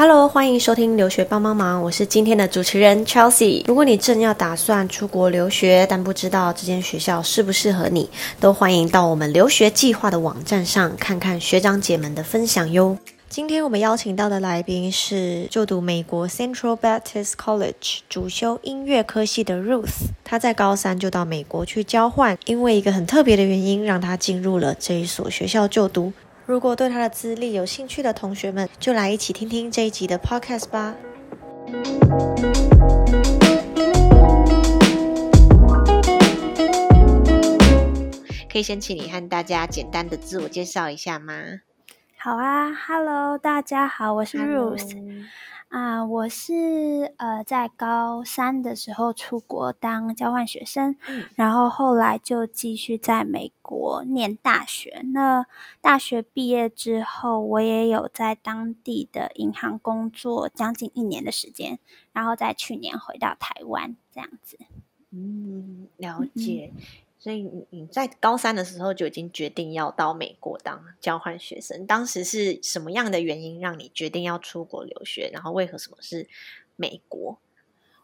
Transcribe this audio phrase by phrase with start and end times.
[0.00, 3.64] Hello，欢迎收听留学帮帮忙，我是今天的主持人 Chelsea。
[3.66, 8.08] 如果你正要打算出国留学，但不知道这间学校适不适合你，
[8.38, 12.96] 都欢迎到我们留学计划的网站上看看学长姐们的分享哟。
[13.28, 20.10] 今天我们邀请到的来宾是就读美国 Central Baptist College 主修音乐科系的 Ruth。
[20.22, 26.12] 她在高三就到美国去交换，因为一个很特别的原因，让她进入了这一所学校就读。
[26.48, 30.94] 如果对他的资历有兴趣的同学们，就来一起听听这一集的 podcast 吧。
[38.50, 41.34] 可以先请你和大家简单的自我介绍一下吗？
[42.16, 44.96] 好啊，Hello，大家好，我是 Ruth。
[45.68, 50.96] 啊，我是呃在高三的时候出国当交换学生，
[51.34, 55.02] 然后后来就继续在美国念大学。
[55.12, 55.44] 那
[55.82, 61.78] 大学毕业之后，我也有在当地的银行工作将近一年的时间，
[62.12, 64.58] 然后在去年回到台湾这样子。
[65.10, 66.72] 嗯，了解。
[67.28, 75.28] 所以你你在高三的时候就已经决定要到美国当交换学生，当时是什么样的原因让你决定要出国留学？
[75.30, 76.26] 然后为何什么是
[76.74, 77.38] 美国？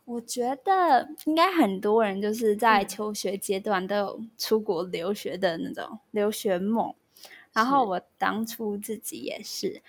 [0.04, 6.94] 我觉得应该很多人就是在求学阶段都有出国留学的那种留学梦，
[7.54, 9.80] 然后我当初自己也是，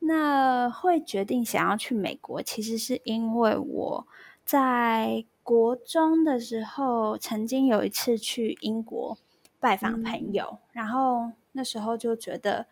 [0.00, 4.08] 那会决定想要去美国，其实是因为我
[4.44, 5.24] 在。
[5.42, 9.18] 国中的时候，曾经有一次去英国
[9.58, 12.66] 拜访朋友，然后那时候就觉得，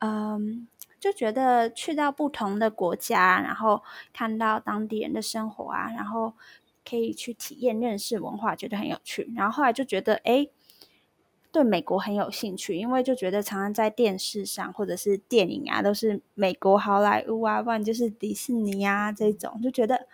[0.00, 0.66] 嗯，
[0.98, 6.34] 就觉得去到不同的国家，然后看到当地人的生活啊，然后
[6.88, 9.32] 可以去体验、认识文化，觉得很有趣。
[9.34, 10.48] 然后后来就觉得，哎，
[11.50, 20.06] 对美国很有兴趣，因为就觉得常常在电视上或者是电影啊，都是美国好莱坞啊，不然就是迪士尼啊这种，就觉得。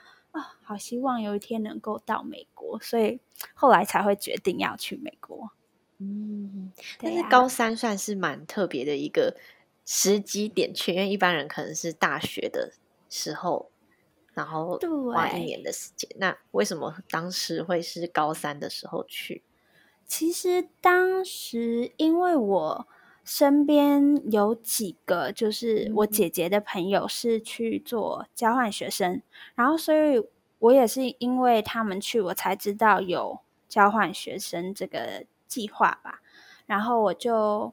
[0.66, 3.20] 啊，好希望有一天能够到美国，所以
[3.54, 5.50] 后来才会决定要去美国。
[5.98, 9.36] 嗯，但是高三算是蛮特别的一个
[9.84, 12.72] 时机点，因为一般人可能是大学的
[13.08, 13.70] 时候，
[14.34, 14.78] 然后
[15.12, 16.10] 花一年的时间。
[16.16, 19.42] 那为什么当时会是高三的时候去？
[20.04, 22.88] 其实当时因为我。
[23.28, 29.20] 身边有几个，就是我姐姐的朋友是去做交换学生，
[29.56, 30.24] 然后所以
[30.58, 36.20] 我也是因为他们去，我才知道有交换学生这个计划吧。
[36.66, 37.72] 然后我就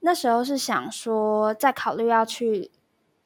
[0.00, 2.70] 那时候是想说，在考虑要去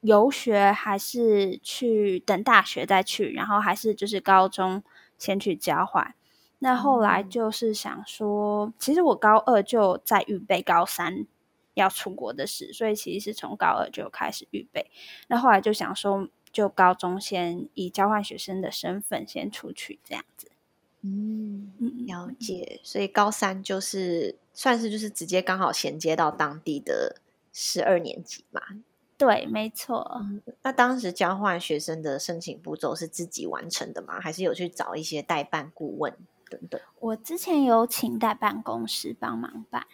[0.01, 4.83] 游学，还是去等大学再去，然后还是就是高中
[5.19, 6.15] 先去交换。
[6.59, 11.27] 那后来就是想说，其实我高二就在预备高三。
[11.75, 14.91] 要出国的事，所以其实是从高二就开始预备。
[15.29, 20.51] 那后来就想说，就高中先以交换学生的身份先出去这样子。
[21.03, 21.73] 嗯，
[22.07, 22.81] 了解。
[22.83, 27.17] 所以高三就是算是就是直接刚好衔接到当地的
[27.53, 28.61] 十二年级嘛？
[29.17, 30.23] 对，没错。
[30.63, 34.21] 那当时交换学生的申请步骤是自己完成的吗？
[34.21, 36.17] 还是有去找一些代办顾问
[36.49, 36.81] 等等？
[36.99, 39.87] 我之前有请代办公司帮忙办。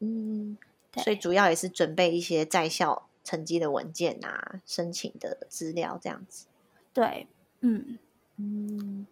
[0.00, 0.56] 嗯。
[0.96, 6.46] 所以主要也是准备一些在校成绩的文件啊，申请的资料这样子。
[6.94, 7.26] 对，
[7.60, 7.98] 嗯
[8.36, 9.06] 嗯。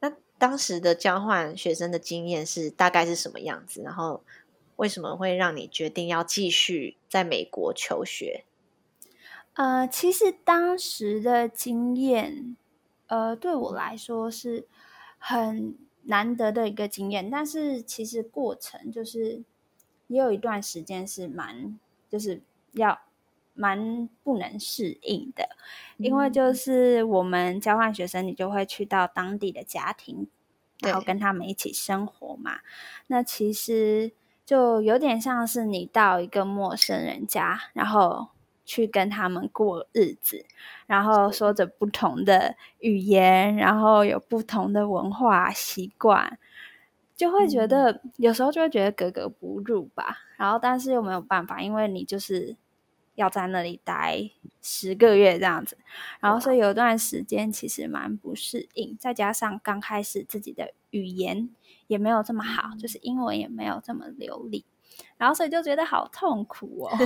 [0.00, 3.80] 那当时的交换学生的经验是大概是什么样子？
[3.80, 4.22] 然后
[4.76, 8.44] 为什么会让你决定要继续在美国求学？
[9.54, 12.56] 呃，其实当时的经验，
[13.06, 14.66] 呃，对我来说是
[15.18, 19.42] 很难得的一个经验，但是其实过程就是。
[20.06, 22.42] 也有一段时间是蛮，就是
[22.72, 23.00] 要
[23.54, 25.48] 蛮不能适应的，
[25.96, 30.28] 因为就是我们交换学生，你就会去到当地的家庭，
[30.80, 32.58] 然后跟他们一起生活嘛。
[33.06, 34.12] 那其实
[34.44, 38.28] 就有点像是你到一个陌生人家，然后
[38.64, 40.44] 去跟他们过日子，
[40.86, 46.38] 然后说着不同的语言，然后有不同的文化习惯。
[47.16, 52.56] 就会觉得有时候就会觉得格格不入吧，然后但是又没有办法，因为你就是
[53.14, 54.30] 要在那里待
[54.62, 55.76] 十个月这样子，
[56.20, 61.48] 然后所以有段时间其实蛮不适应，再加上刚开始自己的语言
[61.86, 64.64] 也没有这么好，就是英文也没有这么流利，
[65.16, 66.98] 然后所以就觉得好痛苦哦。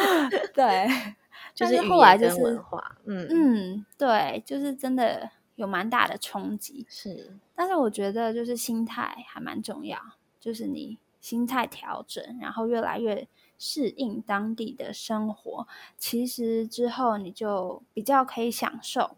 [0.54, 0.88] 对，
[1.54, 3.26] 就是后来就是文化，嗯。
[3.30, 5.30] 嗯，对，就是真的。
[5.56, 9.98] 有蛮大的冲击，是，但是我觉得就是心态还蛮重要，
[10.38, 13.26] 就是你心态调整，然后越来越
[13.58, 15.66] 适应当地的生活，
[15.96, 19.16] 其实之后你就比较可以享受。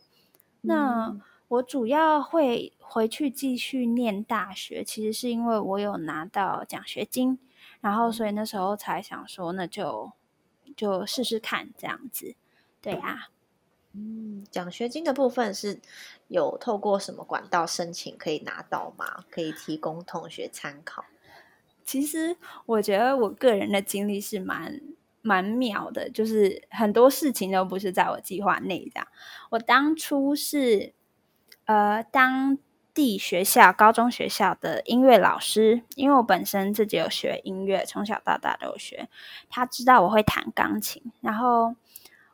[0.61, 1.17] 那
[1.49, 7.39] 我主要会回去继续念大学，其实是因为我有拿到奖学金，
[7.81, 10.13] 然后所以那时候才想说，那就
[10.77, 12.35] 就试试看这样子。
[12.81, 13.31] 对啊，
[13.93, 15.81] 嗯，奖学金的部分是
[16.29, 19.25] 有透过什么管道申请可以拿到吗？
[19.31, 21.05] 可以提供同学参考。
[21.89, 22.37] 其实
[22.67, 24.79] 我觉得我个人的经历是蛮
[25.23, 29.01] 蛮妙的，就是很多事情都不是在我计划内的。
[29.53, 30.93] 我当初是
[31.65, 32.59] 呃当
[32.93, 39.09] 地学校高中学校的音乐老师，因为我本身自己有学音乐，从小到大都有学。
[39.49, 41.75] 他知道我会弹钢琴，然后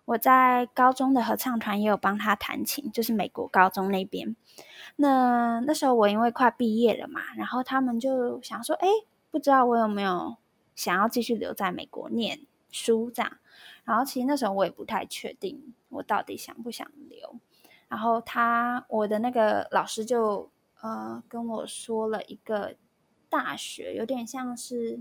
[0.07, 4.35] 我在高中的合唱团也有帮他弹琴，就是美国高中那边。
[4.97, 8.89] 那那时候我因为快毕业了嘛，然后他们就想说，哎。
[9.35, 10.37] 不知道我有没有
[10.77, 13.37] 想要继续留在美国念书这样，
[13.83, 17.41] 然后其实那时候我也不太确定我到底想不想留。
[17.89, 20.49] 然后他我的那个老师就
[20.83, 22.77] 呃跟我说了一个
[23.29, 25.01] 大学，有点像是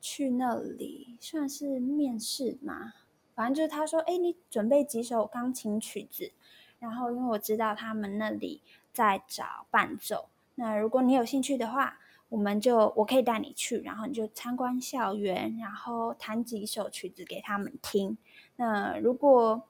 [0.00, 2.94] 去那里算是面试嘛，
[3.36, 6.32] 反正就是他说，哎，你准备几首钢琴曲子，
[6.80, 8.60] 然后因为我知道他们那里
[8.92, 12.00] 在找伴奏，那如果你有兴趣的话。
[12.28, 18.18] 我们就我可以带你去，然后你就参观校园，然后弹几首曲子给他们听。
[18.56, 19.62] 那如果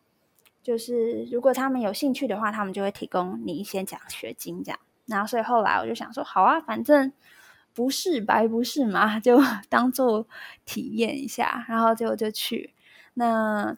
[0.62, 4.80] 就是如果他们有兴趣的话，他们就会提供你一些奖学金这样。
[5.04, 7.12] 然后所以后来我就想说，好啊，反正
[7.74, 9.38] 不是白不是嘛， 就
[9.68, 10.26] 当做
[10.64, 11.66] 体验一下。
[11.68, 12.72] 然后就就去
[13.14, 13.76] 那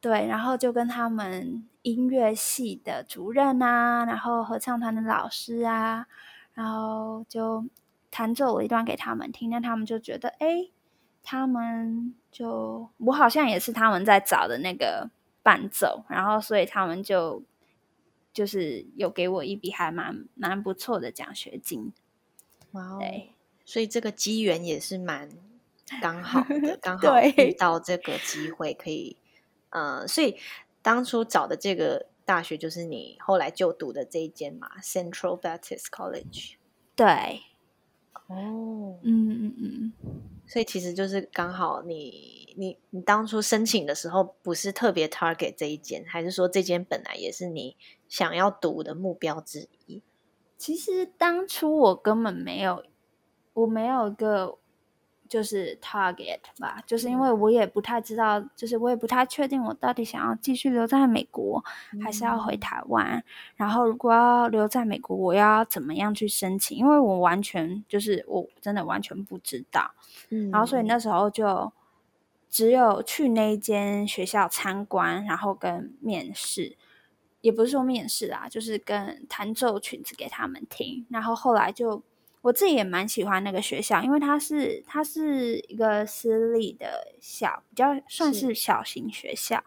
[0.00, 6.08] 对，然后就跟他们音乐系的主任啊，然后合唱团的老师啊，
[6.54, 7.64] 然后就。
[8.16, 10.70] 弹奏了一段给他们听，那他们就觉得，哎，
[11.22, 15.10] 他们就我好像也是他们在找的那个
[15.42, 17.42] 伴奏，然后所以他们就
[18.32, 21.92] 就是有给我一笔还蛮蛮不错的奖学金。
[22.70, 22.98] 哇哦！
[23.66, 25.28] 所以这个机缘也是蛮
[26.00, 29.18] 刚好的，刚好遇到这个机会可以，
[29.68, 30.38] 呃，所以
[30.80, 36.54] 当初找的这个大学就是你后来就读的这一间嘛，Central Baptist College。
[36.94, 37.42] 对。
[38.26, 39.92] 哦，嗯嗯嗯，
[40.46, 47.76] 所以其实就是刚好你你你当初申请的时候不是特别 target 这一间，还是说这间本来也是你
[48.08, 50.02] 想要读的目标之一？
[50.56, 52.84] 其实当初我根本没有，
[53.52, 54.58] 我没有一个。
[55.28, 61.62] 就是 target 吧，就是因为我也不太知道，就是我也不太确定我到底想要继续留在美国，
[62.02, 63.22] 还是要回台湾。
[63.56, 66.78] 然后如果要留在美国，我要怎么样去申请？
[66.78, 69.90] 因为我完全就是我真的完全不知道。
[70.30, 71.72] 嗯，然后所以那时候就
[72.48, 76.76] 只有去那一间学校参观，然后跟面试，
[77.40, 81.06] 也不是说面试啊，就是跟弹奏曲子给他们听。
[81.10, 82.02] 然后后来就。
[82.46, 89.64] 我自己也蛮喜欢那个学校，因为它是它是一个私立的小，比较算是小型学校。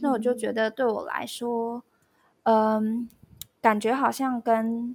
[0.00, 1.82] 那我就觉得对我来说，
[2.44, 3.08] 嗯，
[3.60, 4.94] 感觉好像跟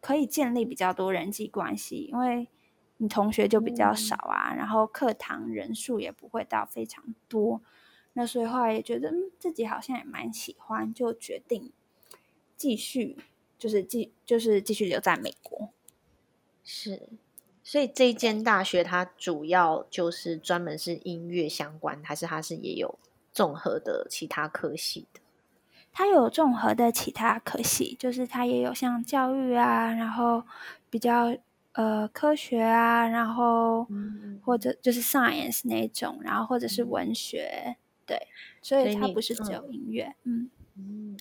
[0.00, 2.48] 可以建立比较多人际关系，因为
[2.96, 7.60] 你同学就比较少啊，然后课堂人数也不会到非常多。
[8.14, 11.70] 那所以后来也觉得，嗯，自己好像也蛮喜欢，就决定
[12.56, 13.18] 继续，
[13.58, 15.68] 就是继就是继续留在美国。
[16.68, 17.08] 是，
[17.62, 22.98] 所以这一间大学它主要就是专门是音乐相关，还是它是也有
[23.32, 25.20] 综合的其他科系的？
[25.92, 30.42] 它有综合的其他科系，就是它也有像教育啊，然后
[30.90, 31.34] 比较
[31.72, 33.86] 呃科学啊，然后
[34.44, 38.26] 或者就是 science 那种，然后或者是文学，对，
[38.60, 41.18] 所以它不是只有音乐，嗯嗯。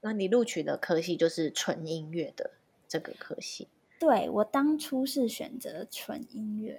[0.00, 2.52] 那你录取的科系就是纯音乐的
[2.88, 3.68] 这个科系？
[3.98, 6.78] 对我当初是选择纯音乐，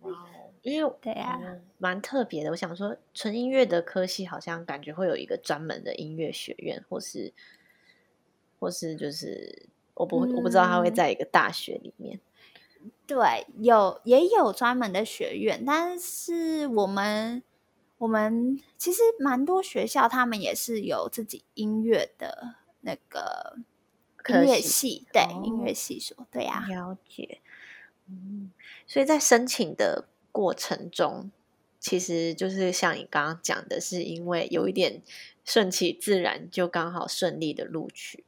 [0.00, 1.38] 哇哦，因为对啊，
[1.76, 2.50] 蛮特别的。
[2.50, 7.34] 我想说，纯音乐的科系好像感觉会有一个专门的音乐学院，或是
[8.58, 12.18] 或是就是我不我不知道他会在一个大学里面。
[13.06, 17.42] 对，有也有专门的学院，但是我们
[17.98, 23.58] 我们其实蛮多学校他们也是有自己音乐的那个。
[24.28, 27.40] 音乐系对音乐系说对呀，了解。
[28.08, 28.52] 嗯，
[28.86, 31.30] 所以在申请的过程中，
[31.80, 35.02] 其实就是像你刚刚讲的，是因为有一点
[35.44, 38.24] 顺其自然，就刚好顺利的录取。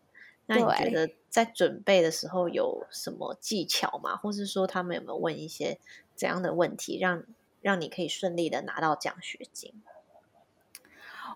[0.46, 4.16] 那你觉得在准备的时候有什么技巧吗？
[4.16, 5.78] 或是说他们有没有问一些
[6.14, 7.22] 怎样的问题，让
[7.60, 9.74] 让你可以顺利的拿到奖学金？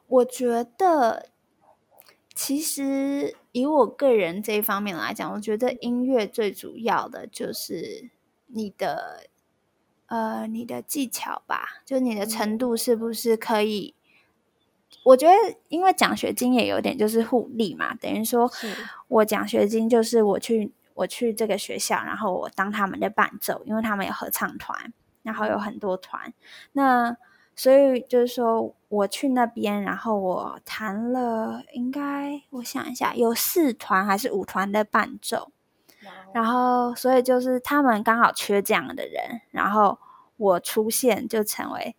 [0.09, 1.29] 我觉得，
[2.35, 8.11] 其实以我个人这一方面来讲，我觉得音乐最主要的就是
[8.47, 9.25] 你的，
[10.07, 13.95] 呃，你的技巧吧，就你的程度是不是可以？
[15.05, 15.35] 我觉得，
[15.69, 18.51] 因为奖学金也有点就是互利嘛，等于说
[19.09, 26.33] 我奖学金就是我去我去这个学校，然后我当他们的伴奏，因为他们有合唱团，然后有很多团，
[26.73, 27.17] 那。
[27.55, 35.51] 所以就是说，我去那边，然后我弹了，应该我想一下，有四团还是五团的伴奏，
[36.35, 39.99] 然后所以就是他们刚好缺这样的人，然后
[40.37, 41.97] 我出现就成为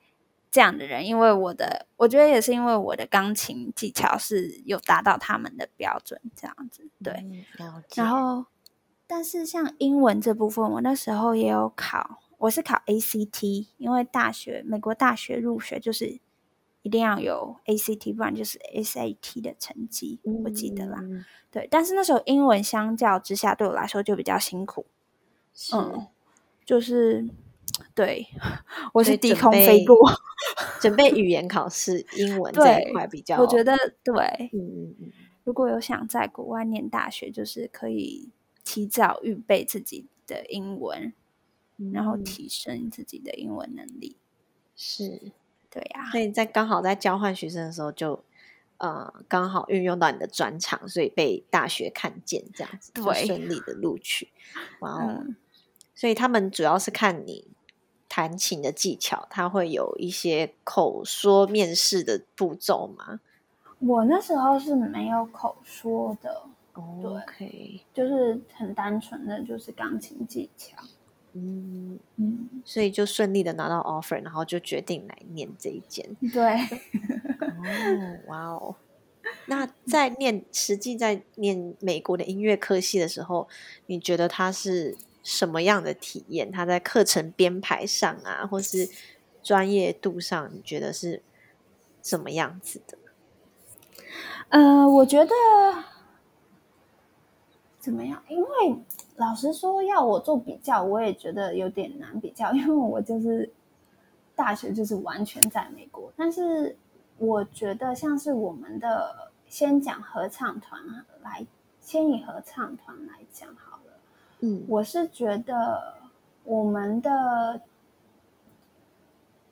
[0.51, 7.25] 这样的人，因为我的我觉得也是因为我的钢琴技巧是有达到他们的标准，这样子对。
[7.95, 8.45] 然后，
[9.07, 12.19] 但是像英文这部分，我那时候也有考。
[12.37, 16.19] 我是考 ACT，因为大学美国大学入学就是
[16.83, 21.03] 一定要有 ACT，不然就是 SAT 的成绩，我记得啦。
[21.49, 24.85] 对，但是那时候英文相较之下对我来说就比较辛苦。
[25.73, 26.07] 嗯，
[26.63, 27.27] 就是
[27.95, 28.27] 对，
[28.93, 29.97] 我是低空飞过，
[30.79, 34.49] 准备语言考试，英文这一块比较，我觉得对。
[34.53, 35.11] 嗯嗯嗯，
[35.43, 38.29] 如果有想在国外念大学，就是可以
[38.63, 41.13] 提早预备自己的英文。
[41.91, 44.15] 然后提升自己的英文能力，
[44.75, 45.33] 是
[45.73, 46.11] 对呀。
[46.11, 48.23] 所以在刚好在交换学生的时候，就
[48.77, 54.29] 呃刚好运用到你的专长，所以被大学看见，这样子就顺利的录取。
[54.81, 55.25] 哇哦！
[55.95, 57.47] 所以他们主要是看你
[58.07, 63.19] 弹琴的技巧，他会有一些口说面试的步骤吗？
[63.79, 70.77] 我那时候是没有口说的，OK，就是很单纯的就是钢琴技巧。
[71.33, 76.05] 嗯嗯，所以就顺利的拿到 offer，然后就决定来念这一间。
[76.31, 76.43] 对，
[77.41, 78.75] 哦，哇哦！
[79.47, 83.47] 那在念实际在念美国的音乐科系的时候，
[83.87, 86.51] 你觉得它是什么样的体验？
[86.51, 88.89] 它在课程编排上啊，或是
[89.41, 91.21] 专业度上，你觉得是
[92.03, 92.97] 什么样子的？
[94.49, 95.33] 呃，我觉得
[97.79, 98.23] 怎么样？
[98.29, 98.47] 因为
[99.15, 103.47] 老实说，要我做比较，我也觉得有点难比较，因为我就是
[104.35, 106.11] 大学就是完全在美国。
[106.17, 106.75] 但是
[107.19, 110.81] 我觉得，像是我们的先讲合唱团
[111.21, 111.45] 来，
[111.79, 113.93] 先以合唱团来讲好了。
[114.39, 115.93] 嗯，我是觉得
[116.43, 117.61] 我们的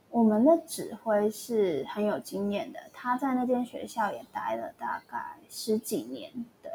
[0.09, 6.31] 我们的指挥是很有经验的，他在那间学校也待了大概十几年，
[6.63, 6.71] 对。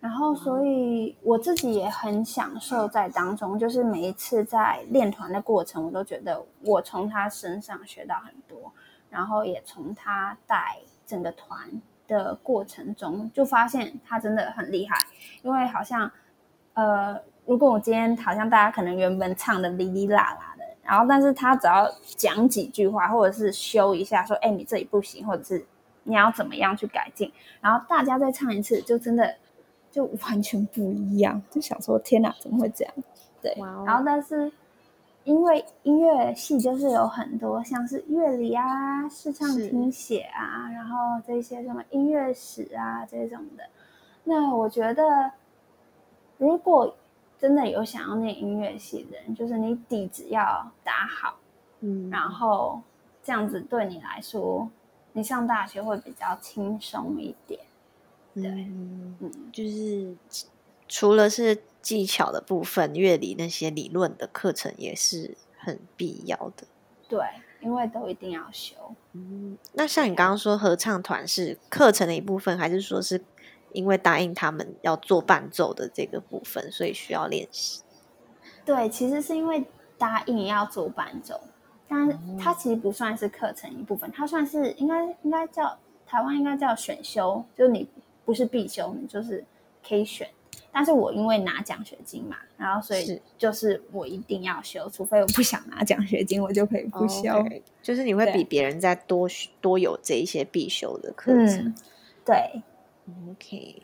[0.00, 8.72] 然后，所以我自己也很享受在当中，就是每一次在练团的过程，我都觉得我从他身上学到很多，
[9.10, 14.96] 然后也从他带整个团的过程中，就发现他真的很厉害。
[15.42, 16.10] 因为好像，
[16.72, 25.66] 呃，如果我今天好像大家可能原本唱的哩哩啦啦的，然后但是他只要讲几句话，或者是修一下，说，哎，你这里不行，或者是
[26.04, 27.30] 你要怎么样去改进，
[27.60, 29.36] 然后大家再唱一次，就真的。
[29.90, 32.94] 就完全不一样，就想说天哪，怎么会这样？
[33.42, 33.54] 对，
[33.84, 34.50] 然后但是
[35.24, 43.64] 因为音乐系就是有很多像是乐理啊、视唱听写啊，然后这些什么音乐史啊这种的，
[44.24, 45.30] 那我觉得
[46.38, 46.94] 如果
[47.38, 51.36] 真的有想要念音乐系的人，就是你底子要打好，
[51.80, 52.80] 嗯，然后
[53.22, 54.68] 这样子对你来说，
[55.12, 57.60] 你上大学会比较轻松一点。
[58.32, 59.16] 对，嗯，
[59.52, 60.14] 就是
[60.88, 66.66] 除了是技巧的部分，乐理那些理论的课程也是很必要的。
[67.08, 67.18] 对，
[67.60, 68.74] 因为都一定要修。
[69.14, 73.20] 嗯，那像你刚刚说合唱团是课程的一部分，还是说是
[73.72, 77.82] 因为答应他们要做伴奏的这个部分，所以需要练习？
[78.64, 79.64] 对，其实是因为
[79.98, 81.40] 答应要做伴奏，
[81.88, 87.88] 但它其实不算是课程一部分，它算是应该应该叫台湾应该叫选修，就你。
[88.24, 89.44] 不是必修，你就是
[89.86, 90.28] 可以选。
[90.72, 97.44] 但是我因为拿奖学金嘛，然后所以就是我一定要修，除非我不想拿奖学金，我就可以不修。
[97.82, 99.28] 就是你会比别人再多
[99.60, 101.74] 多有这一些必修的课程。
[102.24, 102.62] 对
[103.30, 103.82] ，OK。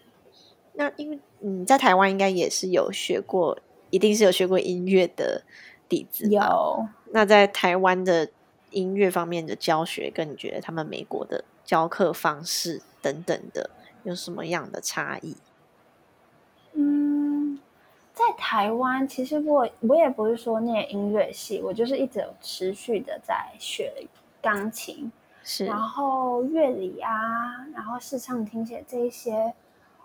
[0.74, 3.58] 那因为你在台湾应该也是有学过，
[3.90, 5.42] 一定是有学过音乐的
[5.88, 6.28] 底子。
[6.28, 6.86] 有。
[7.10, 8.28] 那在台湾的
[8.70, 13.70] 音乐方面的教学，跟你觉得他们美国的教课方式等等的。
[14.06, 15.36] 有什么样的差异？
[16.74, 17.58] 嗯，
[18.14, 24.06] 在台湾，其实我我也不是说念音乐系，我就是一直有持续的在学
[24.40, 25.10] 钢琴，
[25.42, 29.52] 是，然后乐理啊，然后视唱听写这一些，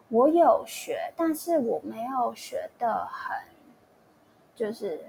[0.09, 3.37] 我有学，但是我没有学的很，
[4.55, 4.99] 就是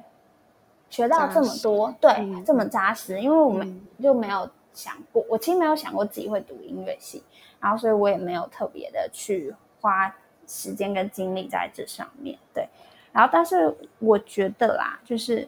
[0.91, 7.23] 学到这么多，对，这么扎实，因为我们就没有想过，我其实没有想过自己会读音乐系，
[7.61, 10.15] 然后所以我也没有特别的去花
[10.47, 12.69] 时间跟精力在这上面，对。
[13.13, 15.47] 然后，但是我觉得啦，就是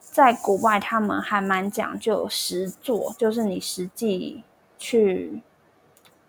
[0.00, 4.42] 在国外，他们还蛮讲究实做，就是你实际
[4.76, 5.40] 去，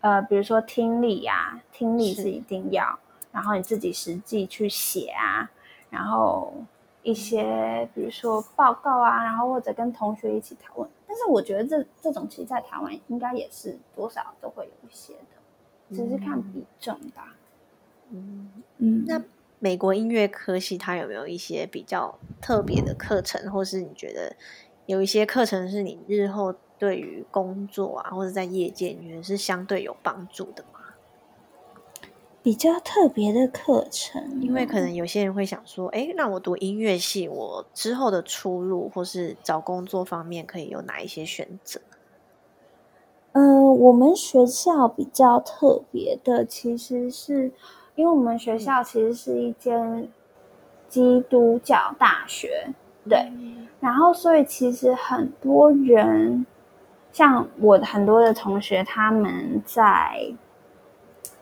[0.02, 3.00] 呃，比如说听力呀，听力是一定要，
[3.32, 5.50] 然后你自己实际去写啊，
[5.90, 6.54] 然后
[7.02, 10.90] 一些比如说报告啊，然后或者跟同学一起讨论。
[11.16, 17.38] 但是我觉得这这种其实，在台湾应该也是多少都会有一些的，只是看比重吧。
[18.10, 19.24] 嗯嗯，那。
[19.60, 24.36] 美国音乐科系，它有没有一些比较特别的课程，或是你觉得
[24.86, 30.75] 有一些课程是你日后对于工作啊，或者在业界，你觉得是相对有帮助的吗？
[32.46, 41.82] 比较特别的课程，因为可能有些人会想说，哎，那我读音乐系，我之后的出路或是找工作方面，可以有哪一些选择？
[43.32, 47.52] 嗯，我们学校比较特别的，其实是。
[47.96, 50.08] 因为我们学校其实是一间
[50.88, 52.68] 基督教大学，
[53.10, 53.32] 对，
[53.80, 56.46] 然后所以其实很多人，
[57.12, 60.36] 像我很多的同学，他们在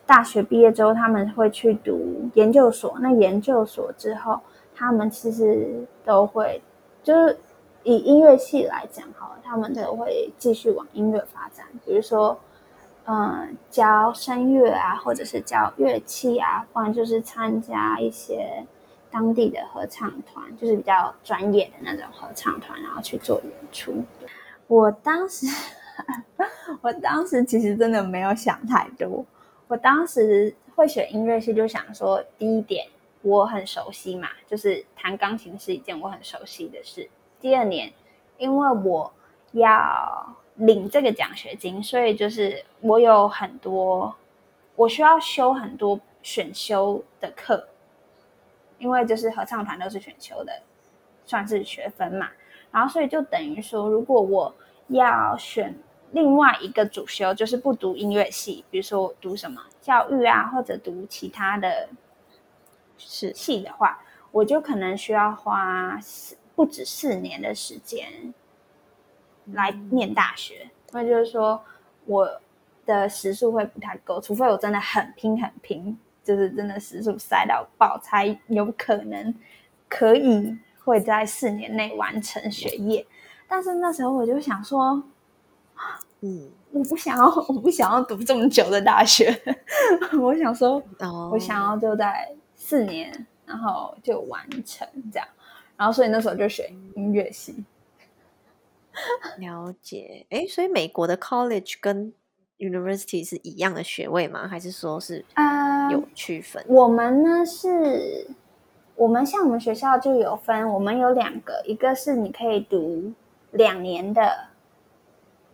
[0.06, 2.96] 大学毕业之后，他们会去读研究所。
[3.00, 4.40] 那研究所之后，
[4.74, 6.62] 他们其实都会，
[7.02, 7.38] 就是
[7.82, 12.38] 以音乐系来讲，哈，他们都会继续往音乐发展，比如说。
[13.06, 18.64] 嗯，教声乐啊，或者是教乐器啊，不然就是参加一些
[19.10, 24.02] 当地的合唱团，就是比较专业的那种合唱团，然后去做演出。
[24.68, 25.46] 我当时，
[26.80, 29.22] 我当时其实真的没有想太多。
[29.68, 32.86] 我当时会选音乐系，就想说，第一点
[33.22, 37.08] 我很熟悉嘛，就是弹钢琴是一件我很熟悉的事。
[37.40, 37.92] 第二年，
[38.38, 39.12] 因为我
[39.52, 40.36] 要。
[40.56, 44.14] 领这个奖学金，所以就是我有很多，
[44.76, 47.66] 我需要修很多选修的课，
[48.78, 50.62] 因为就是合唱团都是选修的，
[51.26, 52.30] 算是学分嘛。
[52.70, 54.54] 然后所以就等于说，如果我
[54.86, 55.74] 要选
[56.14, 61.90] 另外一个主修，就是不读音乐系，比如说我读什么教育啊，或者读其他的
[62.96, 64.00] 是系的话，
[64.32, 68.32] 我就可能需要花四不止四年的时间。
[69.52, 71.62] 来念大学，那就是说
[72.06, 72.40] 我
[72.86, 79.34] 的时数会不太够，除非我真的很拼很拼，就是真的时数塞到爆，才有可能
[79.86, 83.06] 可以会在四年内完成学业。
[83.46, 85.02] 但是那时候我就想说，
[86.20, 89.34] 嗯， 我不想要，我不想要读这么久的大学，
[90.20, 90.82] 我想说，
[91.30, 95.28] 我想要就在四年，然后就完成这样，
[95.76, 97.64] 然后所以那时候就选音乐系。
[99.38, 102.12] 了解，哎，所以美国的 college 跟
[102.58, 104.46] university 是一样的学位吗？
[104.46, 105.24] 还是说是
[105.90, 106.64] 有区分？
[106.68, 108.28] 我们呢是，
[108.94, 113.12] 我们像我们学校就有分，我们有两个，一个是你可以读
[113.50, 114.46] 两年的，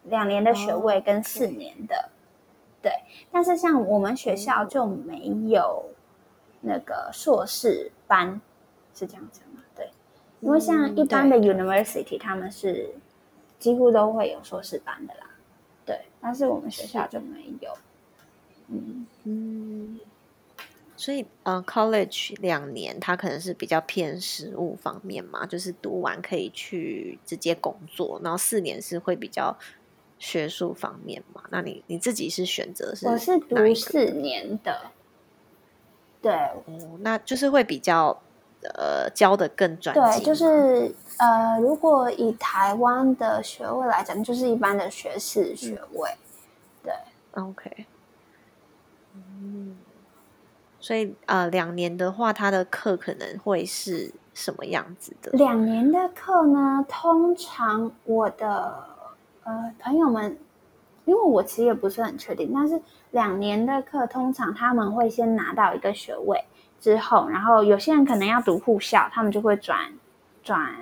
[0.05, 2.11] 两年的学位跟四年的，
[2.83, 2.93] 对。
[3.31, 5.87] 但是像我们学校就没有
[6.61, 8.41] 那个硕士班，
[8.95, 9.63] 是这样子吗？
[9.77, 9.91] 对，
[10.41, 12.95] 因为像一般的 university 他们是。
[13.61, 15.27] 几乎都会有硕士班的啦，
[15.85, 17.77] 对，但是我们学校就没有。
[18.69, 20.01] 嗯嗯，
[20.97, 29.55] 所以呃，college 两年，它可能是比较偏实务方面嘛，就是读完可以去直接工作，然后四年是会比较
[30.21, 31.43] 学术方面嘛。
[31.51, 33.09] 那你你自己是选择是？
[33.09, 34.93] 我是读四年的，
[36.23, 38.23] 对，哦，那就是会比较。
[38.75, 46.11] 呃，教的更专对，就是呃，如果以台湾的学位来讲，就是一般的学士学位。
[46.83, 46.93] 对
[47.33, 47.87] ，OK。
[49.15, 49.79] 嗯，
[50.79, 55.31] 所以呃，两年的话，他的课可能会是什么样子的？
[55.33, 58.90] 两年的课呢，通常我的
[59.51, 60.39] 呃朋友们，
[61.05, 66.45] 因为我其实也不是很确定，但是两年的课通常他们会先拿到一个学位。
[66.79, 69.93] 之后，然后有些人可能要读护校，他们就会转
[70.43, 70.75] 转，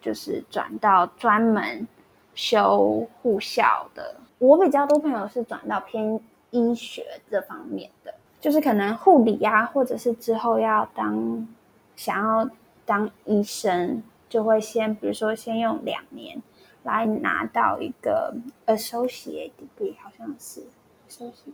[0.00, 1.88] 就是转到专门
[2.34, 4.14] 修护校的。
[4.38, 11.48] 我比较多朋友是转到偏医学这方面的，就是可能护理啊，或者是之后要当
[11.96, 12.48] 想要
[12.84, 16.40] 当医生，就会先比如说先用两年
[16.84, 18.34] 来拿到一个
[18.66, 20.62] associate degree，好像是
[21.08, 21.52] associate，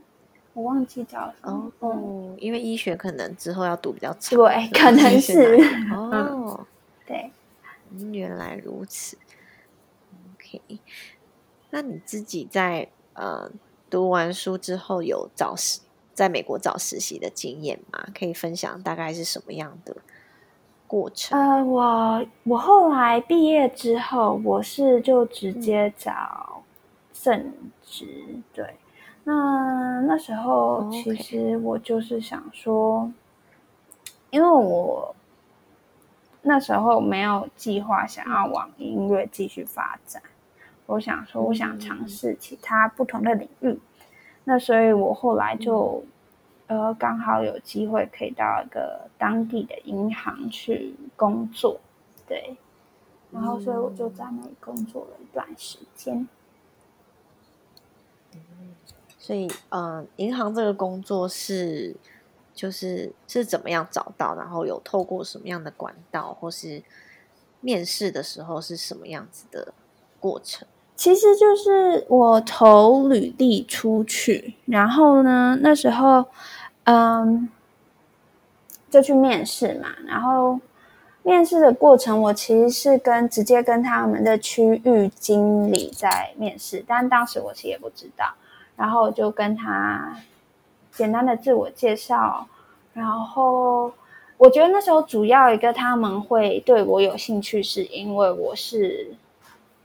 [0.55, 1.73] 我忘记叫什么。
[1.81, 5.59] 哦，因为医学可能之后要读比较长，对，可能是
[5.93, 6.67] 哦，
[7.07, 7.31] 对，
[8.12, 9.19] 原来如此。
[10.35, 10.61] OK，
[11.71, 13.51] 那你自己在呃
[13.91, 15.81] 读完书之后有找实
[16.14, 18.07] 在美国找实习的经验吗？
[18.19, 19.97] 可以分享大概是什么样的
[20.88, 21.38] 过程？
[21.38, 26.62] 呃，我我后来毕业之后，我是就直接找
[27.12, 28.07] 正职。
[28.53, 28.74] 对，
[29.22, 33.12] 那那时候其实我就是想说，
[34.31, 35.14] 因为我
[36.42, 40.22] 那时候没有计划想要往音乐继续发展。
[40.87, 43.79] 我想说，我想尝试其他不同的领域，
[44.44, 46.03] 那所以我后来就，
[46.68, 51.81] 呃，刚好有机会可以到一个当地的银行去工作，
[52.26, 52.57] 对，
[53.33, 56.28] 然后所以我就在那里工作了一段时间。
[59.18, 61.96] 所以，嗯，银行这个工作是，
[62.54, 64.35] 就是是怎么样找到？
[64.35, 66.83] 然后有透过什么样的管道，或是
[67.61, 69.72] 面试的时候是什么样子的
[70.20, 70.68] 过程？
[70.98, 76.24] 其实就是我投履历出去，然后呢，那时候，
[76.82, 77.48] 嗯，
[78.90, 79.90] 就去面试嘛。
[80.08, 80.58] 然后
[81.22, 88.34] 面试的过程，我其实是跟直接跟他们的区域经理在面试，但当时我其实也不知道。
[88.74, 90.16] 然后就跟他
[90.90, 92.44] 简单的自我介绍，
[92.92, 93.92] 然后
[94.37, 99.14] 我觉得那时候主要一个他们会对我有兴趣，是因为我是。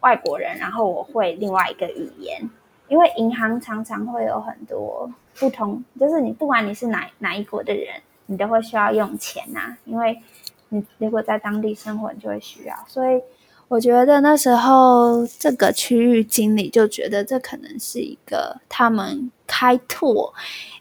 [0.03, 2.49] 外国人，然后我会另外一个语言，
[2.89, 7.87] 因为银行常常会有很多不同，就是你不管你是哪哪一国的人，
[8.25, 10.21] 你都会需要用钱呐，因为
[10.67, 12.75] 你如果在当地生活，你就会需要。
[12.85, 13.21] 所以
[13.69, 20.33] 我觉得那时候这个区域经理就觉得这可能是一个他们开拓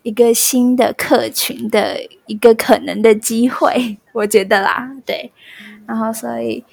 [0.03, 5.31] 一个新的客群的一个可能的机会，我觉得啦，对，
[5.87, 6.65] 然后所以。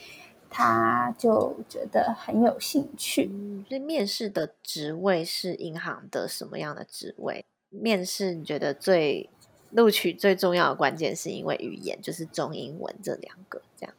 [0.62, 3.32] 他就觉得很有兴趣，
[3.70, 7.46] 所以面试的职位是银行的什么样的职位？
[7.70, 9.30] 面试你觉得最
[9.72, 13.96] 录取最重要的关键是因为语言，就是中英文这两个这样。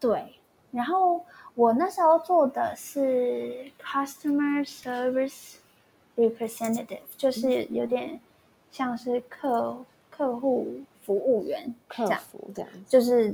[0.00, 0.34] 对，
[0.72, 5.58] 然后我那时候做的是 customer service
[6.16, 8.18] representative，就是有点
[8.72, 13.32] 像是客客户服务员，客服这样，就是。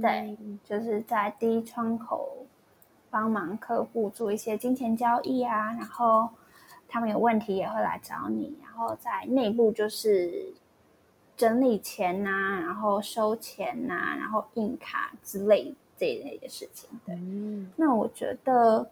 [0.00, 2.46] 对，就是在第一窗口
[3.10, 6.28] 帮忙客户做一些金钱交易啊，然后
[6.86, 10.52] 他们有问题也会来找你，然后在内部就是
[11.36, 16.88] 整理钱呐，然后收钱呐，然后印卡之类这一类的事情。
[17.04, 17.18] 对，
[17.74, 18.88] 那我觉得，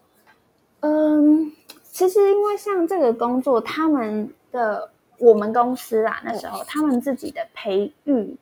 [0.81, 1.49] 嗯，
[1.83, 8.35] 其实因为像这个工作，他们的我们公司啊，那时候他们自己的培育。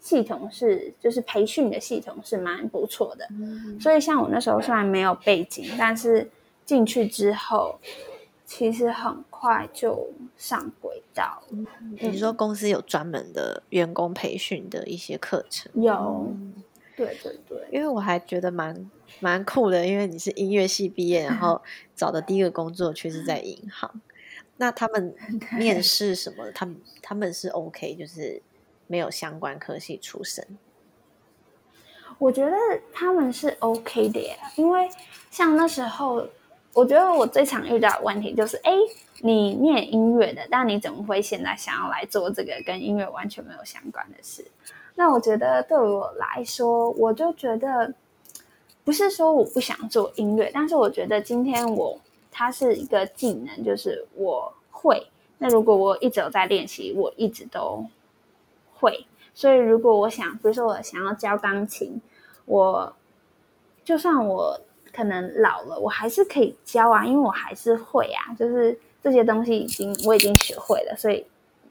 [0.00, 3.28] 系统是就是培训的系统是蛮不错的，
[3.80, 6.30] 所以像我那时候虽然没有背景，但是
[6.64, 7.78] 进去之后，
[8.46, 11.42] 其实很快就上轨道。
[11.98, 15.70] 你说公司有专门的员工培训的一些课程？
[15.74, 16.32] 有，
[16.96, 17.58] 对对对。
[17.72, 18.88] 因为我还觉得蛮
[19.20, 21.60] 蛮酷的，因为你是音乐系毕业，然后
[21.96, 24.00] 找的第一个工作却是在银行。
[24.58, 25.14] 那他们
[25.58, 26.50] 面试什么？
[26.52, 28.40] 他们他们是 OK，就是。
[28.88, 30.44] 没有相关科系出身，
[32.18, 32.56] 我觉得
[32.92, 34.20] 他们是 OK 的。
[34.56, 34.88] 因为
[35.30, 36.26] 像那时候，
[36.72, 38.72] 我觉得我最常遇到的问题就是：哎，
[39.20, 44.44] 你念音乐的，但你怎么会现在想要来做这个跟音乐完全没有相关的事？
[44.94, 47.92] 那我觉得对我来说，我就觉得
[48.84, 52.00] 不是说我不想做音乐，但是我觉得今天我
[52.32, 55.06] 它是一个技能，就是我会。
[55.36, 57.84] 那如果我一直有在练习，我一直都。
[58.78, 62.00] 会，所以如果我想，比如说我想要教钢琴，
[62.46, 62.94] 我
[63.84, 64.60] 就算我
[64.92, 71.26] 可能老了，我还是可以教啊，因为我还是会啊，就是这些东西已经我已经学会了，所以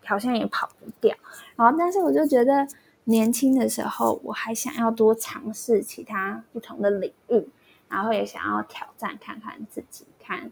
[0.06, 1.16] 好像也跑不掉。
[1.56, 2.68] 然后，但是我就觉得
[3.06, 7.48] 年轻的时候，我还想要多尝试其他不同的领域，
[7.90, 10.52] 然后也想要挑战看看自己，看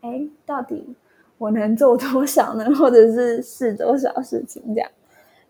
[0.00, 0.94] 哎，到底
[1.38, 2.64] 我能做多少呢？
[2.74, 4.90] 或者是试多少事情这样。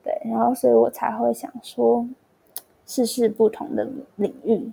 [0.03, 2.09] 对，然后所以我才会想说，
[2.87, 3.87] 试试不同的
[4.17, 4.73] 领域。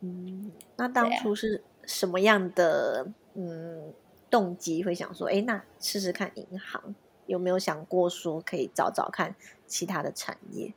[0.00, 3.92] 嗯，那当初是什么样的嗯
[4.28, 6.94] 动机会想说，哎，那试试看银行
[7.26, 9.34] 有没有想过说可以找找看
[9.66, 10.72] 其他的产业？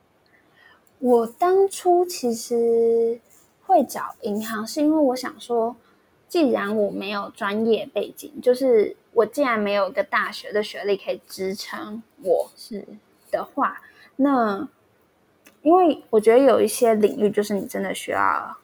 [0.99, 3.19] 我当初其实
[3.65, 5.75] 会找银行，是因为我想说，
[6.27, 12.85] 既然我没有专业背景，就是我既然没有一个大学的学历可以支撑我是
[13.31, 13.81] 的话，
[14.21, 14.67] 那
[15.61, 18.57] 因为我觉得有一些领域，就是你真的需要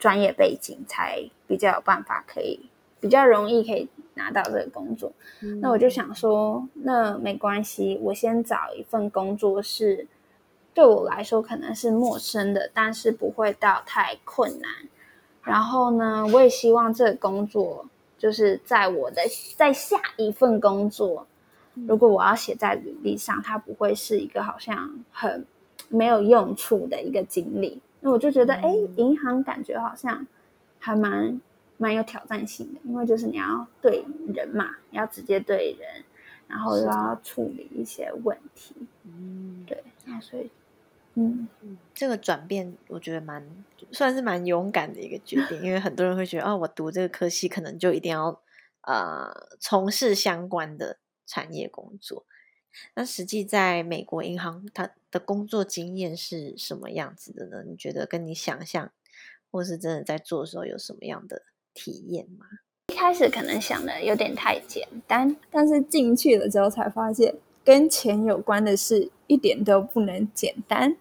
[0.00, 2.58] 专业背景才比较有办法，可以
[2.98, 5.12] 比较容易可以拿到这个工作。
[5.60, 10.08] 那我就想说，那没关系，我先找一份工作是
[10.74, 14.70] 对我来说可能是陌生的，但是不会到太困难。
[15.44, 17.86] 然后呢，我也希望这个工作
[18.18, 19.22] 就是在我的
[19.56, 21.26] 在下一份工作，
[21.86, 25.46] 如果我要写在履历上，它不会是一个好像很
[25.88, 27.80] 没有用处的一个经历。
[28.00, 30.26] 那我就觉得，哎，银行感觉好像
[30.78, 31.40] 还蛮
[31.76, 36.04] 蛮有挑战性的，因为就是你要对人嘛，你要直接对人，
[36.48, 38.74] 然后又要处理一些问题。
[39.04, 40.50] 嗯，对，那所以，
[41.14, 41.46] 嗯，
[41.94, 43.46] 这个转变我觉得蛮
[43.90, 48.40] 算是蛮勇敢的一个决定，因为很多人会觉得，哦，我读这个科系可能就一定要
[48.82, 50.96] 呃从事相关的
[51.30, 52.26] 产业工作。
[52.94, 57.62] 那实际在美国银行，他的工作经验是什么样子的呢？
[57.64, 58.90] 你觉得跟你想象，
[59.50, 62.46] 或是真的在做的时候有什么样的体验吗？
[62.88, 70.96] 一开始可能想的有点太简单，但是进去了之后才发现，跟钱有关的事一点都不能简单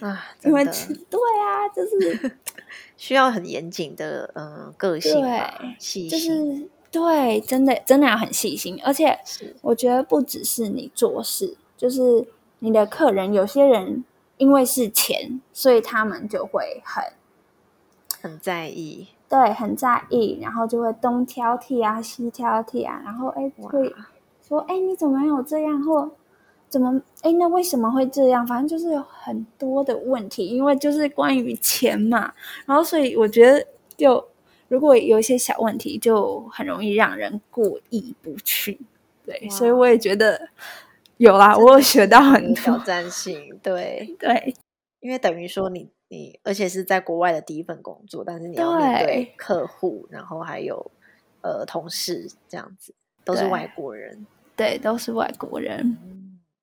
[0.00, 0.34] 啊！
[0.44, 2.36] 因为对啊，就是
[2.96, 9.18] 需要很严谨的呃个性吧，对细就心是对，真的真的要很细心，而且
[9.62, 12.26] 我觉得不只是你做事，就是
[12.58, 14.04] 你的客人，有些人
[14.38, 17.04] 因为是钱，所以他们就会很
[18.20, 19.08] 很在意。
[19.28, 23.70] 对很在意，然后就会东挑剔啊，西挑剔啊，然后哎哇。
[23.70, 23.94] 会
[24.42, 26.10] 说哎你怎么有这样，或
[26.68, 28.44] 怎么哎那为什么会这样？
[28.44, 32.32] 反正就是有很多的问题，因为就是关于钱嘛，
[32.66, 33.64] 然后所以我觉得
[33.96, 34.26] 就
[34.70, 38.78] 如果有一些小问题，就很容易让人过意不去。
[39.26, 40.48] 对，所以我也觉得
[41.16, 42.84] 有啦，我有学到很有挑多。
[42.84, 44.54] 战性，对，对
[45.00, 50.88] 因为等于说你你，而且是在国外的第一份工作，但是你要面对对客户，然后还有
[51.42, 55.98] 呃同事这样子，都是外国人，对，都是外国人。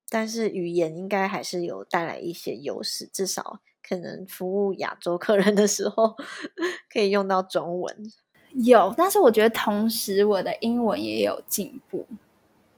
[0.08, 6.14] 但是语言应该还是有带来一些优势，至少可能服务亚洲客人的时候
[6.92, 8.12] 可以用到中文。
[8.52, 12.06] 有，但是我觉得同时我的英文也有进步。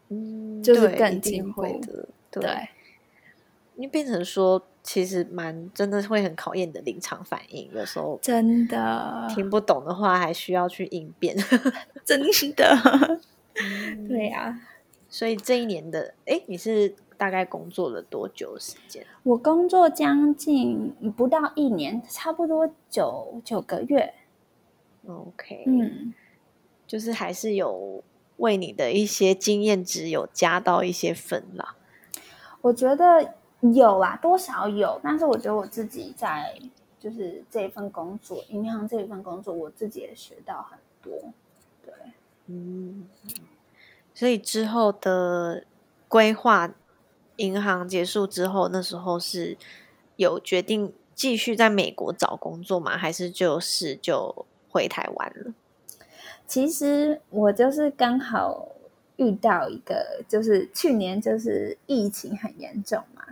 [0.08, 2.68] 嗯，就是更进会步的，对，对
[3.76, 11.36] 因为变成说，其实蛮真的会很考验你的临场反应，有时候真的，听不懂的话，还需要去应变。
[12.04, 12.20] 真
[12.56, 13.20] 的，
[13.54, 14.60] 嗯对呀、
[15.08, 19.04] 所以这一年的，哎，你是大概工作了多久时间？
[19.24, 24.14] 我工作将近不到一年，差不多九九个月。
[25.06, 26.14] OK，，嗯，
[26.86, 28.02] 就是还是有
[28.38, 31.76] 为你的一些经验值有加到一些分啦。
[32.62, 36.58] 我觉得有啊，多少有，但是我觉得我自己在
[36.98, 41.34] 就是这一份工作，银行这一份工作，我自己也学到很多。
[41.84, 41.92] 对，
[42.46, 43.06] 嗯，
[44.14, 45.64] 所以之后的
[46.08, 46.72] 规划，
[47.40, 49.56] 银行结束之后，那时候是
[50.16, 52.98] 有决定继续在美国找工作吗？
[52.98, 55.54] 还是就是就回台湾了？
[56.46, 58.68] 其实我就是刚好
[59.16, 63.22] 遇到一个，就是去年就是疫情很严重嘛，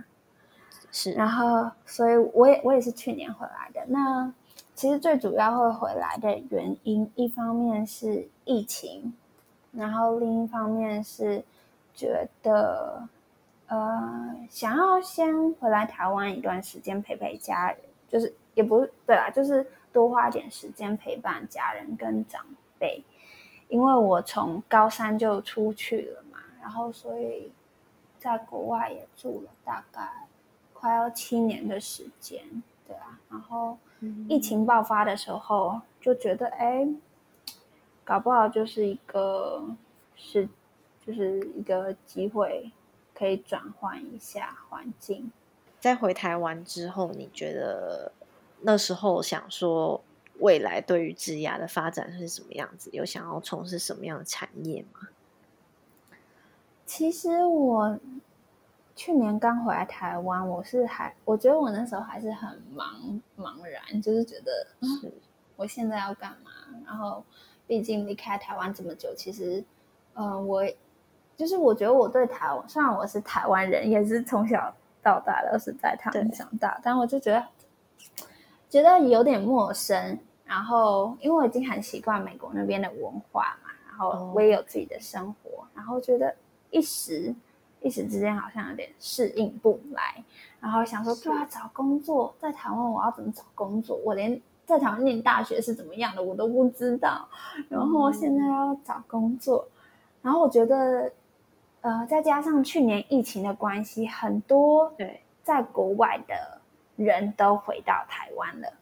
[0.91, 3.85] 是，然后所以我也我也是去年回来的。
[3.87, 4.33] 那
[4.73, 9.13] 其实最主要会回来的原因，一方面是疫情，
[9.73, 11.43] 然后另一方面是
[11.93, 13.07] 觉得
[13.69, 17.77] 呃想要先回来台湾一段时间陪陪家人，
[18.07, 22.45] 就是也不是对啦，就是多花点时间陪伴家人跟长
[22.77, 23.03] 辈。
[23.67, 27.51] 因为我从高三就出去了嘛，然后所以
[28.17, 30.27] 在国外也住了大概
[30.73, 32.43] 快要七年的时间，
[32.87, 33.19] 对啊。
[33.29, 33.77] 然后
[34.27, 36.87] 疫情爆发的时候，就觉得哎，
[38.03, 39.63] 搞不好就是一个
[40.15, 40.49] 是
[41.05, 42.71] 就是一个机会，
[43.19, 45.29] 可以转换一下环境。
[45.81, 48.13] 在回台湾之后，你觉得
[48.61, 50.01] 那时候想说
[50.39, 52.89] 未来对于职涯的发展是什么样子？
[52.93, 55.09] 有想要从事什么样的产业吗？
[56.85, 57.99] 其实我
[58.95, 65.11] 去年刚回来台湾，我是还我觉得我那时候还是很茫茫然，就是觉得是
[65.55, 66.51] 我现在要干嘛？
[66.85, 67.23] 然后
[67.67, 69.63] 毕竟离开台湾这么久，其实，
[70.13, 70.65] 呃，我
[71.39, 77.41] 就是我觉得我对台湾，虽然我是台湾人，也是从小到大都是在台湾长大，但我就觉得
[78.69, 80.19] 觉得有点陌生。
[80.43, 86.35] 然后因为我已经很习惯美国那边的文化嘛，然后我也有自己的生活，然后觉得
[86.71, 87.33] 一时
[87.79, 90.21] 一时之间好像有点适应不来。
[90.59, 93.95] 然后想说，对啊，找工作在台湾我要怎么找工作？
[94.03, 97.25] 我连在台湾念大学是怎么样的我都不知道。
[97.69, 99.65] 然后现在要找工作，
[100.21, 101.09] 然后我觉得。
[101.81, 106.59] 呃，再加上去年疫情的关系，很多对在国外的
[106.97, 108.73] 人都回到台湾了，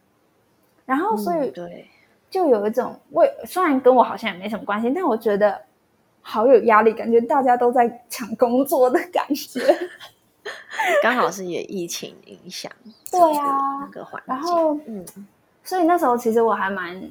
[0.84, 1.88] 然后所以对，
[2.28, 5.60] 就有一种为虽然跟我好像也没什么关系，但我觉得
[6.22, 9.60] 好有压力，感觉大家都在抢工作的感觉。
[11.02, 12.72] 刚好是也疫情影响，
[13.10, 15.04] 对啊，那个环境，然后嗯，
[15.62, 17.10] 所以那时候其实我还蛮。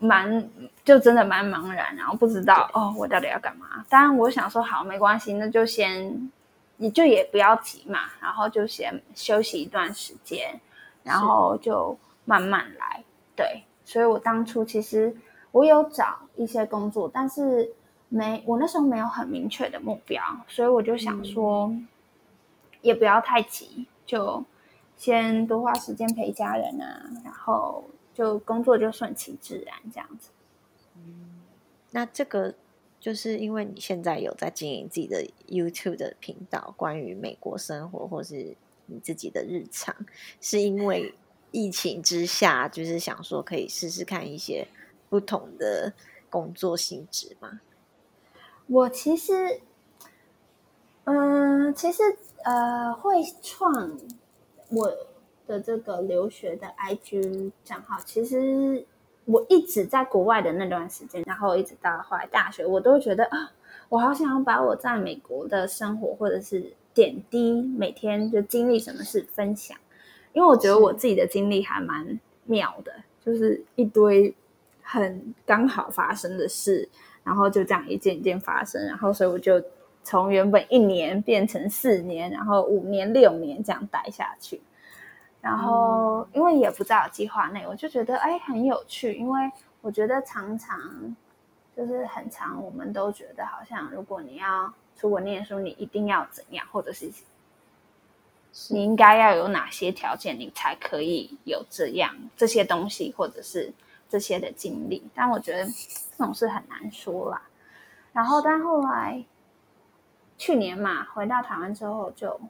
[0.00, 0.48] 蛮
[0.84, 3.84] 就真的蛮茫然，然后不知道哦，我到底要干嘛？
[3.88, 6.30] 当然，我想说好，没关系，那就先，
[6.76, 10.60] 你就也不要急嘛，然后就先休息一段时间，
[11.02, 13.02] 然后就慢慢来。
[13.34, 15.16] 对，所以我当初其实
[15.50, 17.68] 我有找一些工作，但是
[18.08, 21.74] 没，我那时候没有很明确的目标，所以我就想说，
[22.82, 24.44] 也不要太急，就
[24.96, 27.82] 先多花时间陪家人啊，然后。
[28.18, 30.30] 就工作就顺其自然这样子。
[30.96, 31.38] 嗯，
[31.92, 32.52] 那这个
[32.98, 39.94] 就是因为你现在有在经营自己的 YouTube 的频道，关于美国生活或是你自己的日常，
[40.40, 41.14] 是因为
[41.52, 44.66] 疫情之下，就是想说可以试试看一些
[45.08, 45.92] 不同的
[46.28, 47.60] 工作性质吗？
[48.66, 49.60] 我其实，
[51.04, 52.02] 嗯，其实
[52.42, 53.96] 呃，会创
[54.70, 55.07] 我。
[55.48, 58.84] 的这个留学的 IG 账号，其实
[59.24, 63.50] 我一直在国外的那段时间，然后一直到后来大学，我都觉得啊，
[63.88, 69.76] 我好想要把我在美国的生活或者是点滴，每天就经历什么事分享，
[70.34, 72.92] 因为我觉得我自己的经历还蛮妙的，
[73.24, 74.34] 就是一堆
[74.82, 76.88] 很刚好发生的事，
[77.24, 79.62] 然后就这样一件一件发生，然后所以我就
[80.04, 84.60] 从原本一年变成四年，然后五年、六年这样待下去。
[85.40, 89.14] 然后，因为也不在计划内，我就觉得哎很有趣。
[89.14, 91.16] 因为我觉得常常
[91.76, 97.08] 就是很长，我们都觉得好像如果你要出国念书，你一定要怎样，或者是
[98.70, 103.72] 你应该要有哪些条件，你才可以有这样这些东西，或者是
[104.08, 105.08] 这些的经历。
[105.14, 107.40] 但我觉得这种事很难说啦。
[108.12, 109.24] 然后，但后来
[110.36, 112.40] 去年嘛，回到台湾之后就。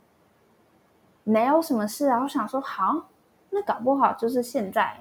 [1.28, 3.06] 没有什么事啊，我想说好，
[3.50, 4.98] 那搞不好就是现在，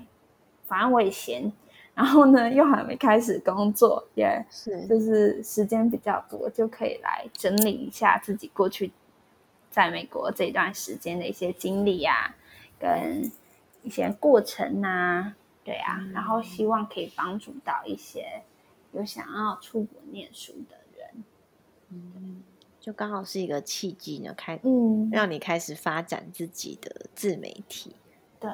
[0.65, 1.49] 反正我也闲，
[1.95, 4.85] 然后呢又还没开始工作， 也是。
[4.87, 8.91] 就是时间比较多，就可以来整理一下自己过去
[9.71, 12.35] 在美国这段时间的一些经历啊，
[12.77, 13.31] 跟
[13.83, 18.43] 一些过程啊，对啊，然后希望可以帮助到一些
[18.91, 21.23] 有想要出国念书的人，
[21.91, 22.43] 嗯。
[22.87, 27.93] 就刚好是一个契机呢，开嗯，让你开始发展自己的自媒体。
[28.39, 28.49] 对，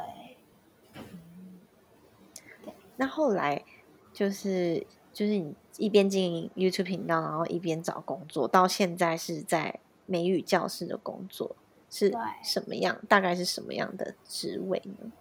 [2.95, 3.63] 那后来
[4.11, 11.55] 就是就是你一边经营 YouTube 频道，然后一边找工作，到现在是在美语教室的工作，
[11.91, 12.11] 是
[12.43, 12.99] 什么样？
[13.07, 15.11] 大概是什么样的职位呢？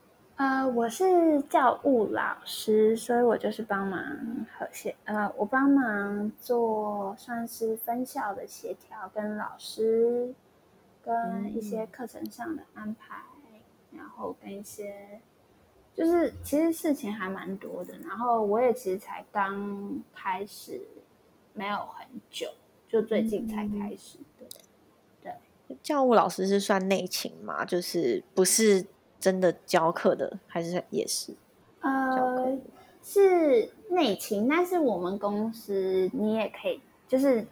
[0.43, 4.03] 呃，我是教务老师，所以我就是帮忙
[4.53, 10.35] 和协，呃，我帮忙做算是分校的协调，跟老师，
[11.01, 13.23] 跟一些课程上的安排，
[13.97, 15.21] 然后跟一些，
[15.95, 17.97] 就是其实事情还蛮多的。
[17.99, 20.81] 然后我也其实才刚开始，
[21.55, 22.49] 没有很久，
[22.89, 24.47] 就最近才开始的。
[25.23, 25.33] 对，
[25.85, 27.65] 教务老师是算内勤嘛？
[27.65, 28.85] 就是不是？
[29.23, 31.33] 真的教课的还是也是？
[31.81, 32.59] 呃，
[33.05, 37.47] 是内勤，但是我们公司你也可以，就是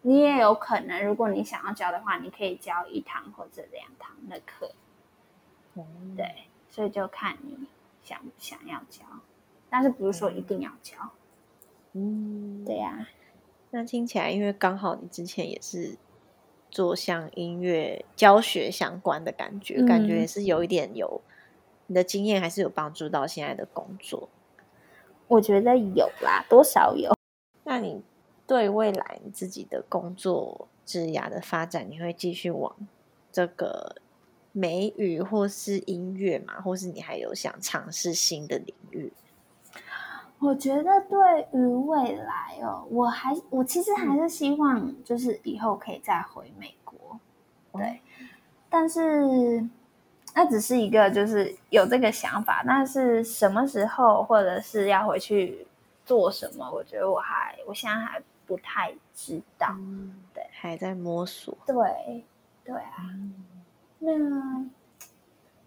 [0.00, 4.72] 你也有可能，如果你想要教的话，你可以教一堂或者两堂的课。
[6.16, 6.26] 对，
[6.70, 7.66] 所以就看你
[8.02, 9.04] 想不想要教，
[9.68, 10.96] 但是不是说一定要教。
[11.92, 13.06] 嗯，对呀。
[13.70, 15.98] 那听起来，因为刚好你之前也是。
[16.72, 21.20] 做像音乐教学相关的感觉，感觉也是有一点有
[21.86, 24.28] 你的经验，还是有帮助到现在的工作。
[25.28, 27.14] 我觉得有啦，多少有。
[27.64, 28.02] 那你
[28.46, 32.74] 对未来你自己的工作职涯的发展，你会继续往
[33.30, 33.96] 这个
[34.52, 39.12] 美语或是音乐嘛，或是你还有想尝试新的领域？
[40.42, 47.18] 我觉得对于未来哦，我还我其实还是希望，就是以后可以再回美国。
[47.74, 48.00] 对，
[48.68, 49.64] 但是
[50.34, 55.64] 那只是一个就是有这个想法，但是什么时候或者是要回去
[56.04, 59.68] 做什么，我觉得我还我现在还不太知道，
[60.34, 61.56] 对，还在摸索。
[61.64, 62.24] 对，
[62.64, 63.08] 对啊，
[64.00, 64.66] 那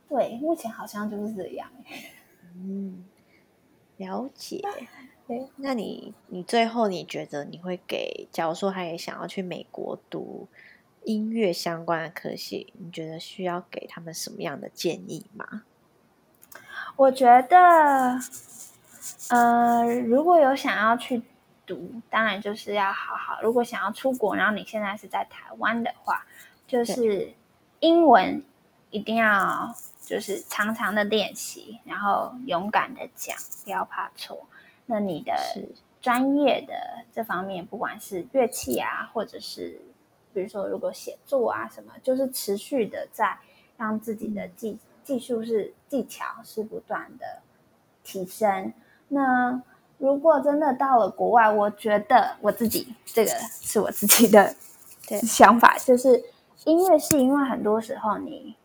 [0.09, 1.67] 对，目前好像就是这样。
[2.55, 3.05] 嗯，
[3.97, 4.61] 了解。
[5.55, 10.47] 那你你最后你觉得你会给，假如说他也想要去美国读
[11.03, 15.63] 音乐相关的科系，你觉得需要给他们什么样的建议吗？
[16.95, 18.19] 我觉得，
[19.29, 21.21] 呃，如果有想要去
[21.65, 23.41] 读，当然就是要好好。
[23.41, 26.25] 如果想要出国，然后你现在是在台湾的话，
[26.67, 27.33] 就是
[27.79, 28.43] 英文
[28.95, 29.75] 一定要
[30.05, 33.35] 就是常常的练习，然后勇敢的讲，
[33.65, 34.47] 不要怕错。
[34.85, 35.33] 那你的
[36.01, 36.73] 专业的
[37.13, 39.81] 这方面，不管是乐器啊，或者是
[40.33, 43.37] 比如说如果写作啊什么，就是持续的在
[43.75, 47.41] 让自己的技技术是技巧是不断的
[48.01, 48.71] 提升。
[49.09, 49.61] 那
[49.97, 53.31] 如果真的到了国外，我觉得我自己这个
[53.61, 54.55] 是我自己的
[55.21, 56.23] 想法，就是
[56.63, 58.55] 音乐是因为很多时候你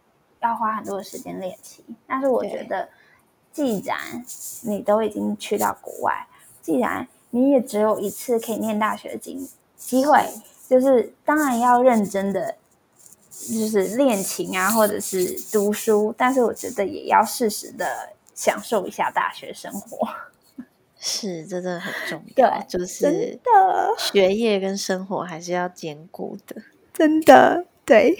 [0.41, 2.89] 要花很多的时间练习，但是我觉得。
[3.53, 3.99] 既然
[4.63, 6.25] 你都已经去到国外，
[6.63, 10.25] 既然你也只有一次可以念大学的机机会，
[10.69, 12.55] 就是当然要认真的，
[13.29, 16.15] 就是练琴啊，或者是读书。
[16.17, 20.09] 但是我觉得也要适时的享受一下大学生活。
[20.97, 22.49] 是，这真的很重要。
[22.49, 26.63] 对，就是的，学业跟生活还是要兼顾的。
[26.95, 28.17] 真的，对。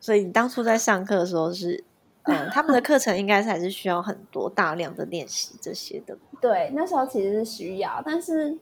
[0.00, 1.84] 所以你当初在上课的时候是。
[2.24, 6.14] 嗯，他们的课程应该是还是需要很多大量的练习这些的。
[6.38, 8.54] 对，那时候其实是需要，但是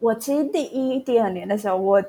[0.00, 2.02] 我其实第一、第二年的时候，我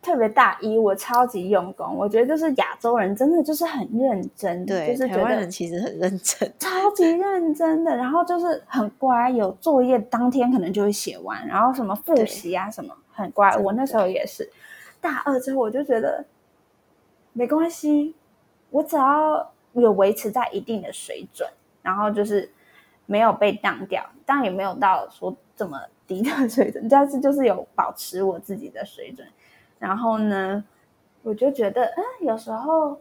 [0.00, 1.94] 特别大一，我超级用功。
[1.94, 7.94] 我觉得就是亚洲人真的就是很认真，对，就是台湾人其实很认真，超级认真的。
[7.94, 13.54] 然后就是很乖，有作业当天可能就会写完，然后什么复习啊什么，很乖。
[13.58, 14.50] 我那时候也是
[14.98, 16.24] 大二之后，我就觉得
[17.36, 18.14] 没关系，
[18.70, 19.52] 我只要。
[19.78, 21.46] 有维持在一定的水准，
[21.82, 22.50] 然后就是
[23.04, 29.28] 没有被当掉，当然也没有到说这么低的水准，但是就是有保持我自己的水准。
[29.78, 30.64] 然后呢，
[31.22, 32.98] 我就觉得，嗯，有时候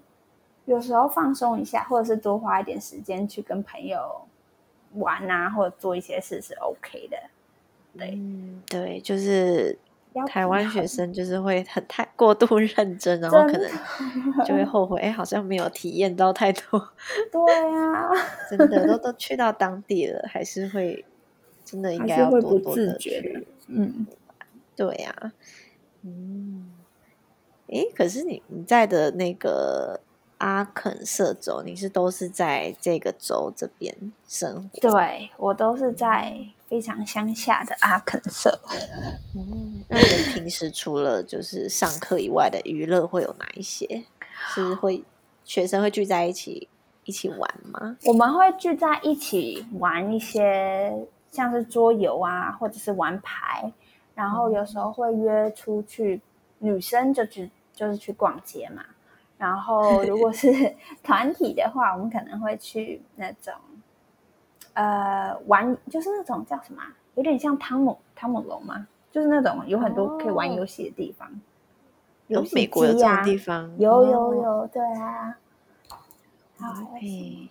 [0.66, 4.28] 有时候放松一下，或者是多花一点时间去跟朋友
[4.96, 7.18] 玩啊，或者做一些事是 OK 的。
[7.98, 8.20] 对，
[8.68, 9.80] 对，就是。
[10.28, 13.70] 台湾学生就是会很太过度认真，然后可能
[14.46, 16.90] 就会 后悔，哎，好像没有体验到太多。
[17.32, 17.42] 对
[17.94, 18.10] 啊，
[18.50, 21.04] 真的都都去到当地了，还是会
[21.64, 23.48] 真的应该要多多的去。
[23.68, 24.06] 嗯，
[24.76, 25.34] 对呀，
[26.04, 26.72] 嗯，
[27.68, 30.00] 诶，可是你你在的那个
[30.38, 33.96] 阿肯色州，你是都是在这个州这边
[34.28, 34.80] 生活？
[34.80, 36.38] 对我都是在。
[36.68, 38.60] 非常乡下的阿肯色。
[39.36, 40.00] 嗯，那
[40.34, 44.04] 平时除了就是上课以外的娱乐会有哪一些？
[44.50, 45.04] 是会
[45.44, 46.68] 学生会聚在一起
[47.04, 47.96] 一起玩吗？
[48.06, 50.92] 我们会聚在一起玩一些
[51.32, 53.72] 像是桌游啊，或者是玩牌，
[54.16, 56.20] 然后有时候会约出去，
[56.58, 58.84] 女生就去就是去逛街嘛。
[59.46, 60.52] 然后如果是
[61.04, 63.54] 团体的话，我们可能会去那种。
[64.74, 66.82] 呃，玩就是那种叫什么，
[67.14, 71.30] 有点像汤姆汤姆龙嘛，就是那种有很多可以玩游戏的地方。
[72.28, 73.72] 有美国这种地方？
[73.78, 75.38] 有有有，对啊。
[76.60, 77.48] OK，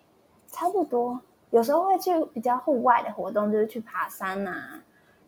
[0.49, 1.21] 差不多。
[1.51, 4.81] 有时候会去比较户外的活动，就是去爬山呐，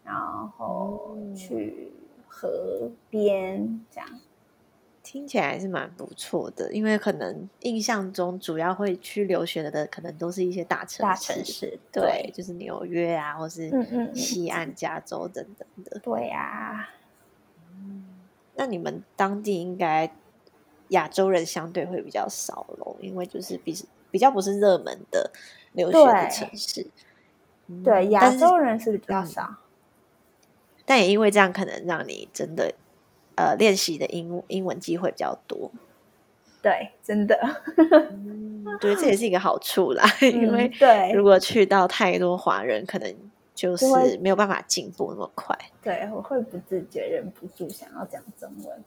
[0.02, 0.14] 然
[0.58, 1.92] 后去
[2.26, 4.08] 河边这样。
[5.09, 13.70] 听起来还是蛮不错的，因为可能印象中主要会去留学的，可能都是一些大城市，大城市，对，就是纽约啊，或是
[14.12, 16.00] 西岸加州等等的。
[16.00, 16.88] 对呀，
[18.57, 20.12] 那你们当地应该
[20.88, 23.72] 亚洲人相对会比较少咯，因为就是比
[24.11, 25.30] 比较不是热门的
[25.74, 26.84] 留学的城市。
[27.84, 29.59] 对，亚洲人是比较少，
[30.84, 32.74] 但也因为这样，可能让你真的。
[33.37, 35.70] 呃，练习的英英文机会比较多，
[36.62, 37.39] 对，真的，
[38.80, 40.03] 对，这也是一个好处啦。
[40.24, 43.14] 因为对，如果去到太多华人，可能
[43.55, 43.87] 就是
[44.22, 45.55] 没有办法进步那么快。
[45.82, 48.84] 对，我会不自觉忍不住想要讲中文。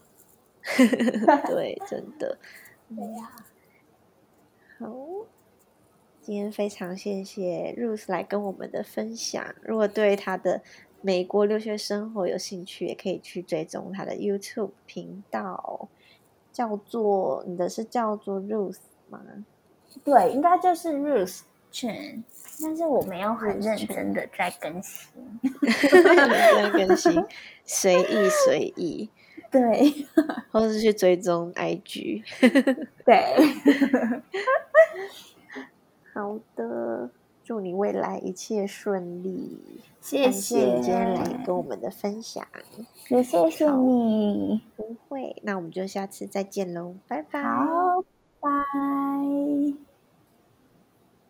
[1.46, 2.36] 对，真的。
[2.96, 3.32] 对呀。
[4.80, 4.96] 好，
[6.22, 9.46] 今天非常谢谢 Rose 来跟我们的分享。
[9.62, 10.64] 如果对他的。
[11.02, 15.90] 美国留学生活有兴趣，也可以去追踪他的 YouTube 频道。
[16.52, 18.80] 叫做你的是叫做 Ruth
[19.10, 19.22] 吗？
[20.04, 21.42] 对，应该就是 Ruth
[21.72, 22.24] Chen，
[22.62, 25.10] 但是我没有很认真的在更新，
[25.80, 27.24] 在更新，
[27.64, 29.10] 随意随意，
[29.50, 30.06] 对，
[30.52, 32.24] 或是去追踪 IG，
[33.06, 33.24] 对，
[36.14, 37.10] 好的，
[37.44, 39.58] 祝你未来一切顺利，
[40.02, 42.46] 谢谢你今天来跟我们的分享，
[43.10, 48.04] 也谢谢你，不会，那我们就下次再见喽，拜拜，好，
[48.40, 49.89] 拜。